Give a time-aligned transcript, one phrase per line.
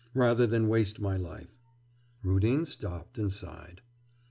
[0.15, 1.59] rather than waste my life?'
[2.23, 3.81] Rudin stopped and sighed.